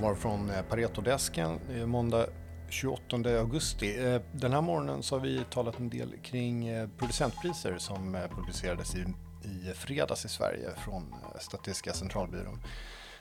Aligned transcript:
kommer 0.00 0.14
från 0.14 0.50
eh, 0.50 0.62
Paretodesken. 0.62 1.60
Eh, 1.70 1.86
måndag 1.86 2.26
28 2.68 3.16
augusti. 3.16 4.04
Eh, 4.04 4.20
den 4.32 4.52
här 4.52 4.60
morgonen 4.60 5.02
så 5.02 5.14
har 5.14 5.20
vi 5.20 5.44
talat 5.50 5.78
en 5.78 5.88
del 5.88 6.16
kring 6.22 6.88
producentpriser 6.98 7.78
som 7.78 8.16
publicerades 8.30 8.94
i, 8.94 9.04
i 9.44 9.72
fredags 9.74 10.24
i 10.24 10.28
Sverige 10.28 10.70
från 10.84 11.14
Statistiska 11.40 11.92
centralbyrån. 11.92 12.62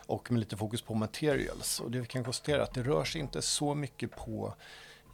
Och 0.05 0.31
med 0.31 0.39
lite 0.39 0.57
fokus 0.57 0.81
på 0.81 0.93
materials. 0.93 1.79
Och 1.79 1.91
det 1.91 1.99
vi 1.99 2.05
kan 2.05 2.23
konstatera 2.23 2.57
är 2.57 2.63
att 2.63 2.73
det 2.73 2.83
rör 2.83 3.03
sig 3.03 3.21
inte 3.21 3.41
så 3.41 3.75
mycket 3.75 4.15
på 4.15 4.53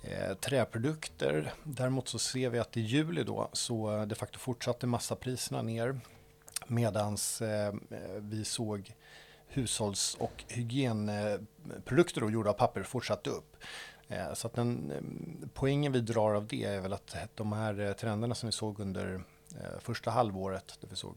eh, 0.04 0.34
träprodukter. 0.34 1.54
Däremot 1.64 2.08
så 2.08 2.20
ser 2.20 2.50
vi 2.50 2.60
att 2.60 2.78
i 2.78 2.82
juli 2.82 3.24
då 3.24 3.50
så 3.54 4.06
de 4.06 4.16
facto 4.16 4.40
fortsatte 4.40 4.88
massapriserna 4.88 5.62
ner. 5.62 6.00
Medans 6.68 7.42
eh, 7.42 7.74
vi 8.20 8.46
såg 8.46 8.94
hushålls 9.54 10.16
och 10.20 10.44
hygienprodukter 10.48 12.22
då, 12.22 12.32
gjorda 12.32 12.50
av 12.50 12.54
papper 12.54 12.84
fortsatte 12.84 13.30
upp. 13.30 13.58
Eh, 14.08 14.34
så 14.34 14.48
att 14.48 14.54
den 14.54 14.92
eh, 14.92 15.48
poängen 15.54 15.92
vi 15.92 16.00
drar 16.00 16.34
av 16.34 16.48
det 16.48 16.64
är 16.64 16.82
väl 16.82 16.94
att 16.94 17.16
de 17.36 17.54
här 17.54 17.80
eh, 17.80 17.94
trenderna 17.94 18.36
som 18.36 18.48
vi 18.48 18.54
såg 18.54 18.80
under 18.80 19.24
första 19.80 20.12
halvåret, 20.12 20.78
där 20.82 20.88
vi 20.88 20.96
såg 20.96 21.16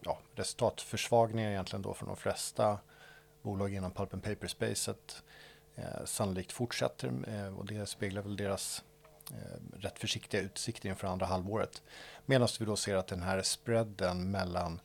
ja, 0.00 0.18
resultatförsvagningar 0.34 1.50
egentligen 1.50 1.82
då 1.82 1.94
från 1.94 2.08
de 2.08 2.16
flesta 2.16 2.78
bolag 3.42 3.74
inom 3.74 3.90
pulp 3.90 4.14
and 4.14 4.22
paper 4.22 4.46
spacet 4.46 5.22
sannolikt 6.04 6.52
fortsätter 6.52 7.12
och 7.58 7.66
det 7.66 7.86
speglar 7.86 8.22
väl 8.22 8.36
deras 8.36 8.84
rätt 9.76 9.98
försiktiga 9.98 10.40
utsikter 10.40 10.88
inför 10.88 11.06
andra 11.06 11.26
halvåret. 11.26 11.82
Medan 12.26 12.48
vi 12.60 12.66
då 12.66 12.76
ser 12.76 12.96
att 12.96 13.06
den 13.06 13.22
här 13.22 13.42
spreaden 13.42 14.30
mellan 14.30 14.80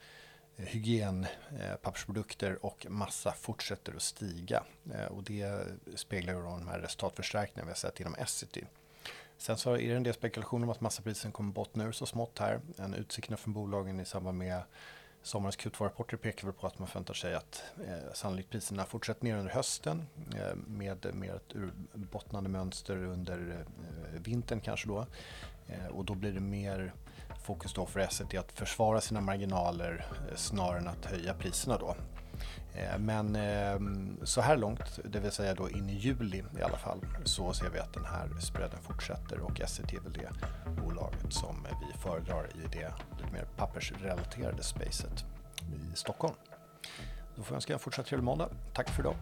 hygienpappersprodukter 0.58 2.52
eh, 2.52 2.58
och 2.62 2.86
massa 2.90 3.32
fortsätter 3.32 3.96
att 3.96 4.02
stiga. 4.02 4.64
Eh, 4.94 5.06
och 5.06 5.24
det 5.24 5.68
speglar 5.96 6.34
ju 6.34 6.42
de 6.42 6.68
här 6.68 6.80
resultatförstärkningarna 6.80 7.66
vi 7.66 7.72
har 7.72 7.76
sett 7.76 8.00
inom 8.00 8.16
Essity. 8.16 8.64
Sen 9.38 9.58
så 9.58 9.74
är 9.74 9.90
det 9.90 9.96
en 9.96 10.04
del 10.04 10.14
spekulationer 10.14 10.64
om 10.64 10.70
att 10.70 10.82
massaprisen 10.82 11.32
kommer 11.32 11.54
bottna 11.54 11.86
ur 11.86 11.92
så 11.92 12.06
smått 12.06 12.40
här. 12.40 12.62
En 12.78 12.94
utsikterna 12.94 13.38
från 13.38 13.54
bolagen 13.54 14.00
i 14.00 14.06
samband 14.06 14.38
med 14.38 14.62
sommarens 15.26 15.58
Q2-rapporter 15.58 16.18
pekar 16.18 16.48
väl 16.48 16.54
på 16.54 16.68
att 16.68 16.80
man 16.80 16.88
förväntar 16.88 17.14
sig 17.14 17.36
att 17.36 17.64
eh, 17.88 18.14
sannolikt 18.14 18.50
priserna 18.50 18.86
fortsätter 18.86 19.24
ner 19.24 19.38
under 19.38 19.52
hösten 19.52 20.06
eh, 20.36 20.56
med 20.68 21.16
mer 21.16 21.36
ett 21.36 21.56
urbottnande 21.56 22.50
mönster 22.50 22.98
under 22.98 23.66
eh, 24.14 24.22
vintern 24.22 24.62
kanske 24.62 24.88
då. 24.88 25.06
Eh, 25.68 25.88
och 25.88 26.06
då 26.06 26.16
blir 26.16 26.34
det 26.34 26.40
mer 26.40 26.94
fokus 27.46 27.74
då 27.74 27.86
för 27.86 28.00
Essity 28.00 28.38
att 28.38 28.52
försvara 28.52 29.02
sina 29.02 29.22
marginaler 29.22 30.06
eh, 30.30 30.36
snarare 30.36 30.80
än 30.80 30.88
att 30.88 31.06
höja 31.06 31.34
priserna 31.34 31.78
då. 31.78 31.96
Eh, 32.76 32.98
men 33.00 33.36
ehm, 33.36 34.18
så 34.24 34.42
här 34.42 34.58
långt, 34.58 35.00
det 35.06 35.20
vill 35.20 35.32
säga 35.32 35.54
då 35.54 35.70
in 35.70 35.90
i 35.90 35.94
juli 35.94 36.44
i 36.60 36.62
alla 36.62 36.78
fall, 36.78 37.00
så 37.24 37.54
ser 37.54 37.70
vi 37.70 37.80
att 37.80 37.94
den 37.94 38.06
här 38.06 38.30
spreaden 38.40 38.80
fortsätter 38.82 39.40
och 39.40 39.62
Essity 39.62 39.96
är 39.96 40.02
väl 40.02 40.14
det 40.14 40.30
bolaget 40.82 41.34
som 41.34 41.68
vi 41.82 42.00
föredrar 42.00 42.48
i 42.56 42.68
det 42.72 42.94
lite 43.18 43.34
mer 43.34 43.46
pappersrelaterade 43.58 44.64
spacet 44.64 45.26
i 45.62 45.96
Stockholm. 45.96 46.36
Då 47.36 47.44
får 47.44 47.54
jag 47.54 47.56
önska 47.56 47.74
en 47.74 47.80
fortsatt 47.80 48.06
trevlig 48.06 48.24
måndag. 48.24 48.50
Tack 48.74 48.90
för 48.90 49.02
idag. 49.02 49.16